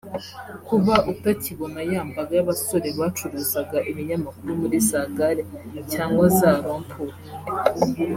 [0.67, 5.41] Kuba utakibona ya mbaga y’abasore bacuruzaga ibinyamakuru muri za gare
[5.91, 7.15] cyangwa za rompuwe